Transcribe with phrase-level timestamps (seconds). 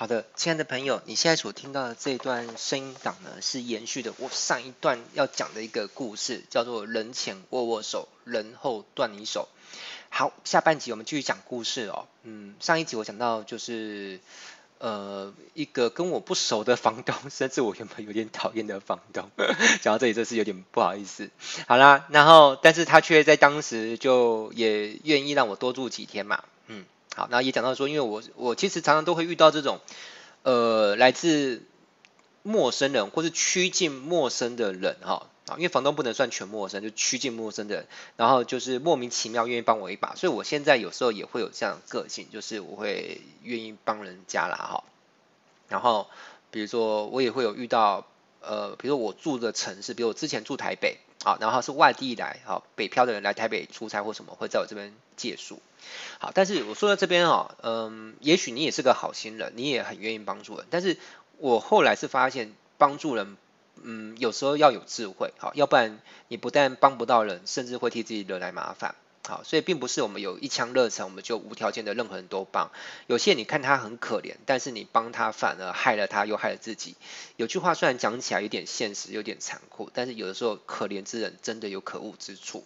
[0.00, 9.46] 好的，亲爱的朋友，你现在所听到的这段声音档呢，是延续的我上一段要讲的一个故事，叫做“人前握握手，人后断你手”。
[10.08, 12.06] 好，下半集我们继续讲故事哦。
[12.22, 14.20] 嗯，上一集我讲到就是，
[14.78, 19.28] 呃，一个跟我不熟的房东， 甚至我原本有点讨厌的房东，
[19.82, 21.28] 讲到这里真是有点不好意思。
[21.68, 26.42] 好啦，然后但是他却在当时就也愿意让我多住几天嘛。
[27.20, 29.78] 好，那也讲到说，因为我我其实常常都会遇到这种，
[30.42, 31.62] 呃，来自
[32.42, 44.84] 陌生人或是趋近陌生的人哈，啊，因为房东不能算全陌生，就趋近陌生的人，然后就是莫名其妙愿意帮我一把，所以我现在有时候也会有这样的个性，就是我会愿意帮人家啦哈，
[45.68, 46.08] 然后
[46.50, 48.06] 比如说我也会有遇到，
[48.40, 50.96] 呃，比如说我住的城市，比如我之前住台北。
[51.22, 55.60] 好，然后是外地来，好，北漂的人来台北出差或什么，会在我这边借宿。
[56.18, 60.96] 好，但是我说到这边哦，嗯，也许你也是个好心人，你也很愿意帮助人，但是
[61.36, 63.36] 我后来是发现帮助人，
[63.82, 68.94] 嗯，有时候要有智慧，好，要不然你不但帮不到人，甚至会替自己惹来麻烦。
[69.30, 72.72] 好，所以并不是我们有一腔热忱，我们就无条件的任何人都帮。
[73.06, 76.96] 有些你看他很可怜，但是你帮他反而害了他，又害了自己。
[77.36, 82.64] 有句话虽然讲起来有点现实，有点残酷，但是有的时候可怜之人真的有可恶之处。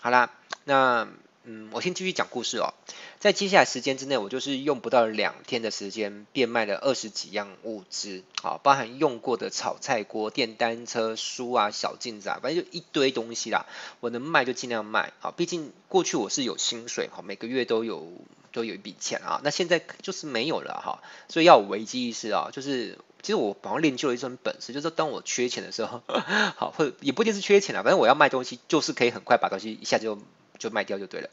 [0.00, 0.32] 好啦，
[0.64, 1.08] 那。
[1.50, 2.74] 嗯，我先继续讲故事哦。
[3.20, 13.64] 在接下来时间之内，我就是用不到两天的时间，变卖了二十几样物资，好，包含用过的炒菜锅、电单车、书啊、小镜子啊，反正就一堆东西啦。
[14.00, 18.06] 我能卖就尽量卖，好，毕竟过去我是有薪水，哈，每个月都有
[18.52, 19.40] 都有一笔钱啊。
[19.42, 22.50] 那现在就是没有了哈，所以要有危机意识啊。
[22.52, 26.02] 就是其实我好像练就了一身本事，就是当我缺钱的时候，
[26.56, 30.18] 好，或者也不一定是缺钱啦，反正我要卖东西，就是可以很快把东西一下就
[30.58, 31.30] 就卖掉就对了。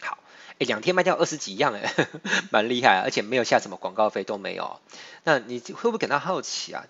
[0.00, 0.18] 好
[0.58, 1.94] 哎，两天卖掉二十几样，哎，
[2.50, 4.80] 蛮厉害，而且没有下什么广告费都没有。
[5.24, 6.84] 那你会不会感到好奇啊？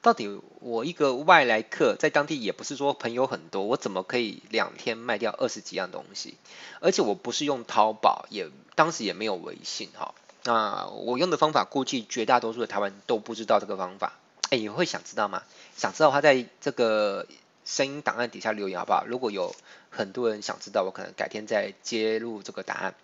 [0.00, 6.36] 到底我一个外来客在当地也不是说朋友很多，我怎么可以两天卖掉二十几样东西？
[6.80, 10.14] 而且我不是用淘宝，也当时也没有微信哈。
[10.44, 14.14] 那我用的方法，估计绝大多数的台湾都不知道这个方法。
[14.50, 15.44] 哎，你会想知道吗？
[15.76, 17.26] 想知道他在这个。
[17.64, 19.04] 声音档案底下留言好不好？
[19.06, 19.54] 如果有
[19.90, 22.94] 很多人想知道，我可能改天再揭露这个答案。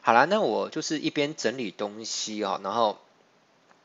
[0.00, 2.98] 好啦，那我就是一边整理东西哦，然后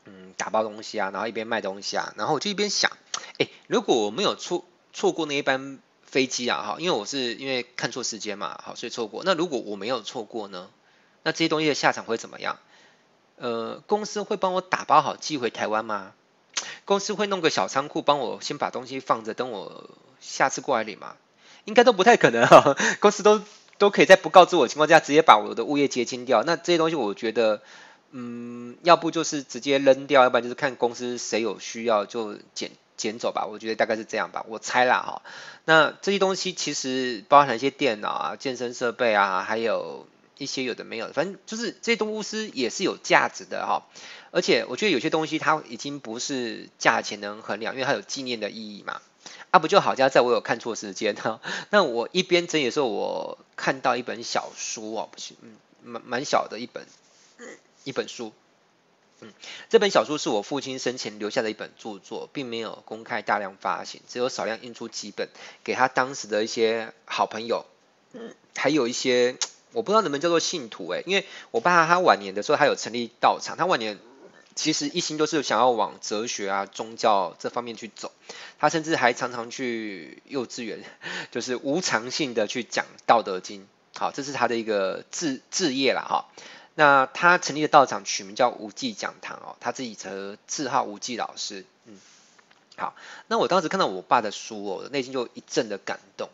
[0.04, 2.90] 嗯打包东西啊，然后一边卖东西啊，然后我就一边想，
[3.38, 9.22] 哎，如果我没有错错过那一班飞机啊，哈，因为我是因为看错时间嘛，好，所以错过。
[9.24, 10.70] 那如果我没有错过呢？
[11.22, 12.58] 那这些东西的下场会怎么样？
[13.36, 16.12] 呃，公司会帮我打包好寄回台湾吗？
[16.84, 19.90] 公司会弄个小仓库帮我先把东西放着，等我。
[20.20, 21.16] 下次过来领嘛，
[21.66, 22.74] 应该都不太可能哈。
[22.98, 23.42] 公司都
[23.76, 26.42] 都可以在不告知我的情况下，直接把我的物业结清掉。
[26.44, 27.60] 那这些东西，我觉得，
[28.12, 33.44] 嗯，要不就是直接扔掉，要不然就是看公司谁有需要就捡捡走吧。
[33.44, 35.20] 我觉得大概是这样吧，我猜啦哈。
[35.66, 40.06] 那这些东西其实包含一些电脑啊、健身设备啊，还有
[40.38, 43.86] 一些有的没有的，反正就是这些东西也是有价值的哈。
[44.30, 49.00] 而且我觉得有些东西它已经不是价钱能衡量，因为它有纪念的意义嘛。
[49.50, 51.40] 啊，不就好家在我有看错时间哈。
[51.70, 56.84] 那我一边整理的时候，我看到一本小书哦，不是，嗯，蛮蛮小的一本，
[57.84, 58.32] 一本书。
[59.20, 59.32] 嗯，
[59.70, 65.28] 这本小书是我父亲生前留下的一本著作，并没有公开大量发行，只有少量印出几本，
[65.62, 67.64] 给他当时的一些好朋友，
[68.12, 69.36] 嗯，还有一些
[69.74, 73.98] 我不知道能不能叫做信徒诶，因为我爸他晚年的时候，他有成立道场，他晚年。
[74.56, 78.12] 其实一心都是想要往哲学啊、宗教这方面去走，
[78.56, 80.84] 他甚至还常常去幼稚园，
[81.32, 83.62] 就是无偿性的去讲《道德经》。
[83.98, 86.26] 好，这是他的一个志志业啦哈。
[86.76, 91.64] 那他成立的道场取名叫无忌讲堂哦，他自己则自号无忌老师。
[91.86, 91.98] 嗯，
[92.76, 92.94] 好，
[93.26, 96.28] 那我当时看到我爸的书哦，内心就一阵的感动。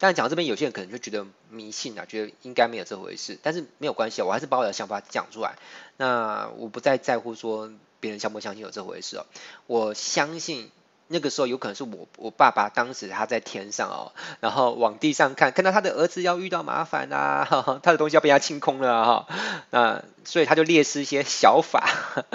[0.00, 3.38] 但讲到这边，有些人可能就觉得迷信啊，觉得应该没有这回事。
[3.40, 5.56] 但是没有关系啊，我还是把我的想法讲出来。
[5.98, 7.70] 那我不再在乎说
[8.00, 9.26] 别人相不相信有这回事哦，
[9.68, 10.72] 我相信。
[11.12, 17.44] 那个时候有可能是我我爸爸当时他在天上哦，然后往地上看，看到他的儿子要遇到麻烦啊，
[17.82, 19.26] 他的东西要被他清空了哈，
[19.70, 21.84] 那所以他就列示一些小法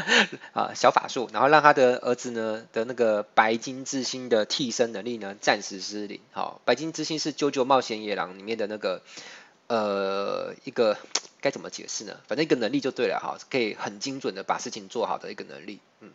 [0.51, 6.19] 啊小法术，然后让他的儿子呢的那个白金之星的替身能力呢暂时失灵。
[6.33, 9.01] 好，白金之星是《啾啾冒险野狼》里面的那个
[9.67, 10.97] 呃一个
[11.39, 12.17] 该怎么解释呢？
[12.27, 16.09] 反正一个能力就对了哈，可以很精准的把事情做好的一个能力，嗯，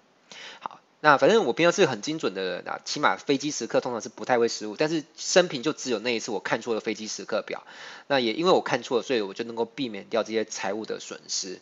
[1.02, 7.64] 那反正我平常是很精准的人啊，起码飞机时刻通常是不太会失误，但是生平就只有那一次我看错了飞机时刻表，
[8.06, 11.60] 那也因为我看错了，所以我就能够避免掉这些财务的损失。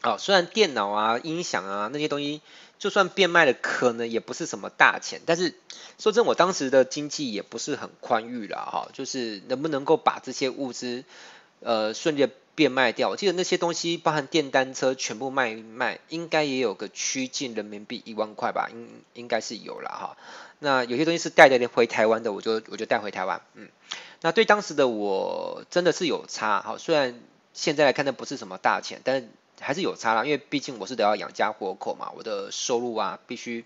[0.00, 2.40] 好，虽然电脑啊、音响啊那些东西，
[2.78, 5.20] 就算变卖了，可能也不是什么大钱。
[5.24, 5.54] 但是
[5.98, 11.04] 说真，我当时的经济也不是很宽裕了哈，就是能不能够把这些物资
[11.60, 12.28] 呃顺利
[12.58, 13.08] 变卖掉？
[13.10, 20.16] 我记得那些东西，包含电单车，全部卖一卖，应该也有个趋近人民币一万块吧，应应该是有了哈。
[20.58, 23.40] 那有些东西是带着回台湾的，我就我就带回台湾。
[23.54, 23.68] 嗯，
[24.22, 27.14] 那对当时的我真的是有差哈，虽然
[27.54, 29.28] 现在来看那不是什么大钱，但。
[29.60, 33.64] 还是有差啦，因为毕竟我是得要养家活口嘛，我的收入啊必须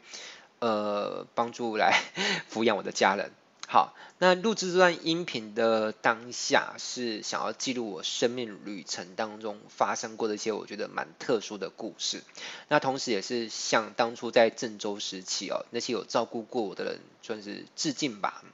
[0.59, 2.01] 呃帮助来
[2.51, 3.31] 抚养我的家人。
[3.73, 12.23] 好，那录制这段音频的当下是想要记录我生命旅程当中发生过的一些我觉得蛮特殊的故事，
[12.69, 18.45] 那同时也是向当初在郑州时期哦那些有照顾过我的人算是致敬吧。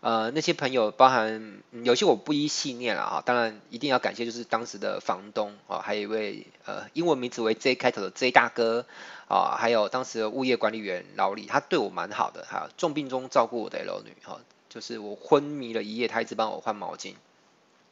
[0.00, 8.84] 呃，那些朋友包含、有些我不一细念了啊，当然一定要感谢就是当时的房东啊，还有一位呃英文名字为 J 开头的 J 大哥
[9.28, 17.14] 啊，还有当时的物业管理员老李，他对我蛮好的哈，重病中照顾我的 L 女哈，就是我昏迷了一夜，他一直帮我换毛巾，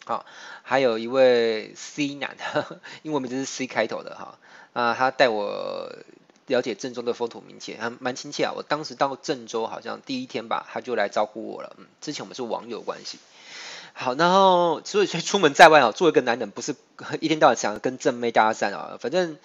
[0.05, 0.27] 好，
[0.63, 2.37] 还有一位 C 男，
[3.05, 4.39] 英文名字是 C 开头的哈，
[4.75, 5.91] 啊，他带我。
[6.47, 8.53] 了解郑州的风土民情，还蛮亲切啊！
[8.56, 11.77] 我当时到郑州好像第一天吧，他就来招呼我了。
[11.79, 13.19] 嗯，之前我们是网友关系。
[13.94, 16.75] 好，然后所以所以出门在外啊，作为一个男人，不是
[17.21, 18.99] 一天到晚想跟正妹搭讪啊。
[19.00, 19.37] 反正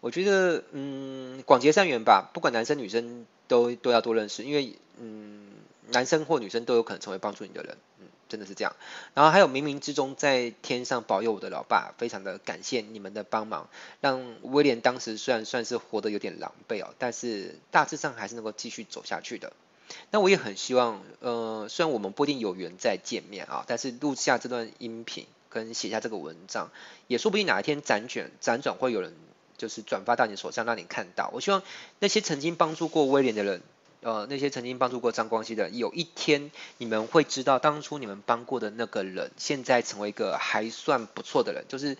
[0.00, 5.46] 我觉得，嗯，广结善缘吧，不管男生女生都都要多认识，因为嗯，
[5.88, 7.76] 男生或女生都有可能成为帮助你的人。
[8.00, 8.74] 嗯真的是这样，
[9.14, 13.68] 然后还有冥冥之中在天上保佑我的老爸，非常的感谢你们的帮忙，
[14.00, 19.52] 让威廉当时虽然算是活得有点狼狈哦，但是大致上还是能够继续走下去的。
[20.10, 26.70] 那我也很希望，呃，虽然我们不一定有缘再见面啊，但是录下这段音频跟写下这个文章，
[27.06, 29.14] 也说不定哪一天辗转辗转会有人
[29.56, 31.30] 就是转发到你手上，让你看到。
[31.32, 31.62] 我希望
[32.00, 33.62] 那些曾经帮助过威廉的人。
[34.06, 41.98] 呃，那些曾经帮助过张光熙的，有一天你们会知道，当初你们帮过的那个人，现在成为一个还算不错的人，就是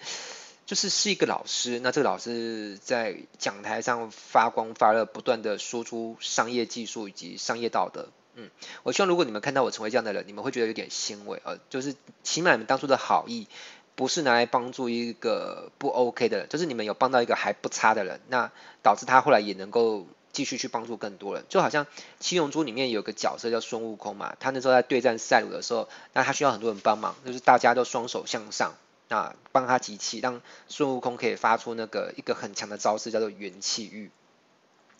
[0.66, 1.80] 就是是一个老师。
[1.80, 8.08] 那这个老师在讲台上发光发热，不断的输出商业技术以及商业道德。
[8.36, 8.50] 嗯，
[8.84, 11.42] 我希望如果你们看到我成为这样的人，你们会觉得有点欣慰。
[11.42, 13.48] 呃，就是起码你们当初的好意，
[13.96, 18.52] 不是拿来帮助一个不 OK 的人，就是你们有帮到一个还不差的人，那
[18.84, 20.06] 导致他后来也能够。
[20.36, 21.86] 继续去帮助更多人，就好像
[22.20, 28.74] 七龙珠里面有个角色叫孙悟空嘛，他那时候在对战赛鲁的时候，那他需要很多人帮忙，就是大家都双手向上
[29.08, 34.10] 啊，帮他集气，让孙悟空可以发出那个一个很强的招式，叫做元气玉。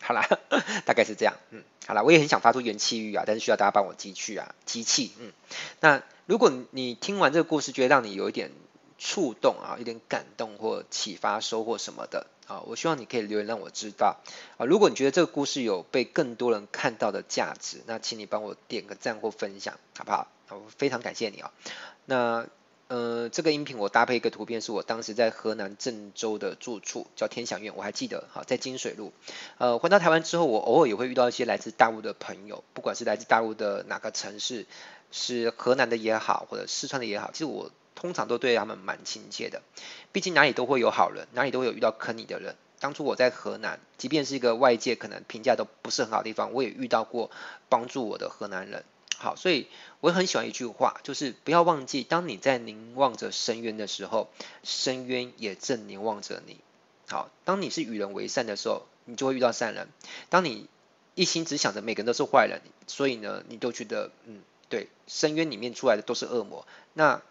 [0.00, 0.26] 好啦，
[0.86, 5.32] 大概是这样，嗯，好啦，我也很想发出元气玉啊，但是需要大家帮我集气啊，集气，嗯，
[5.80, 8.52] 那如果你听完这个故事，觉得让你有一点
[8.98, 12.26] 触动啊，有点感动或启发、收获什么的。
[12.46, 14.18] 啊，我希望你可以留言让我知道
[14.56, 14.64] 啊。
[14.66, 20.28] 如果你觉得这个故事有被更多人看到的价值，那请你帮我点个赞或分享，好不好？
[20.50, 21.50] 我非常感谢你啊。
[22.04, 22.46] 那
[22.86, 28.28] 呃，这个音频我搭配一个图片，是我当时在河南郑州的住处，叫天祥苑，我还记得。
[28.30, 29.12] 好，在金水路。
[29.58, 34.66] 呃，回到台湾之后，我偶尔也会遇到一些来自大陆的朋友，不管是来自大陆的哪个城市，
[35.10, 37.72] 是河南的也好，或者四川的也好，其实我。
[37.96, 39.62] 通常都对他们蛮亲切的，
[40.12, 42.54] 毕竟哪里都会有好人，哪里都会有遇到坑你的人。
[42.78, 47.30] 当初我在河南，即便是一个外界可能评价都不是很好的地方，我也遇到过
[47.68, 48.84] 帮助我的河南人。
[49.18, 49.66] 好，所以
[50.00, 54.28] 我很喜欢一句话，就是不要忘记，当你在凝望着深渊的时候，
[54.62, 56.58] 深渊也正凝望着你。
[57.08, 59.86] 好，当你是与人为善的时候，你就会遇到善人；
[60.28, 60.68] 当你
[61.14, 66.66] 一心只想着每个人都是坏人，所以呢，你都觉得嗯，对，深渊里面出来的都是恶魔。
[66.92, 67.22] 那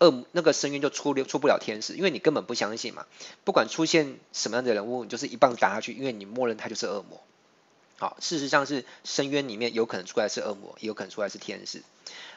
[0.00, 3.06] 恶那个深渊就出出不了天使，因为你根本不相信嘛。
[3.44, 7.20] 不管出现什么样的人物，你就是一棒打下去，因为你默认他就是恶魔。
[7.98, 11.82] 好，事实上是深渊里面有可能出来是恶魔，也有可能出来是天使。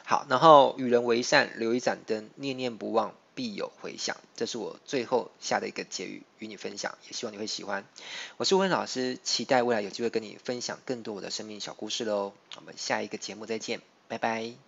[0.04, 4.16] 好，然后与人为善，留一盏灯，念念不忘，必有回响。
[4.36, 7.84] 这是我最后下的一个结语，与你分享，也希望你会喜欢。
[8.36, 12.32] 我是温老师，期待未来有机会跟你分享更多我的生命小故事喽。
[12.54, 14.65] 我们下一个节目再见，拜拜。